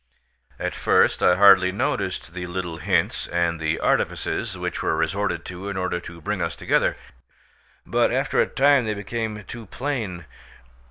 [0.57, 5.69] At first I hardly noticed the little hints and the artifices which were resorted to
[5.69, 6.97] in order to bring us together,
[7.85, 10.25] but after a time they became too plain.